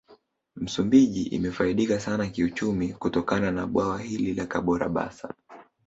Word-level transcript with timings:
Msumbiji 0.55 1.23
imefaidika 1.23 1.99
sana 1.99 2.27
kiuchumi 2.27 2.93
kutokana 2.93 3.51
na 3.51 3.67
Bwawa 3.67 3.99
hili 4.01 4.33
la 4.33 4.45
Kabora 4.45 4.89
basa 4.89 5.33